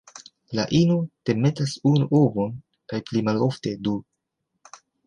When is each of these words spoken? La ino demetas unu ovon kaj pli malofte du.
La 0.59 0.63
ino 0.77 0.95
demetas 1.31 1.75
unu 1.91 2.09
ovon 2.23 2.59
kaj 2.95 3.03
pli 3.11 3.25
malofte 3.31 3.79
du. 3.89 3.99